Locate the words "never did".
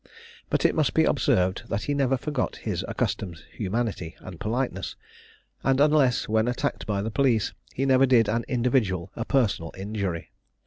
7.85-8.27